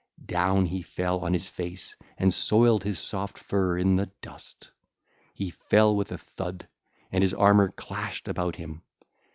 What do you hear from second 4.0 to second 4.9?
dust: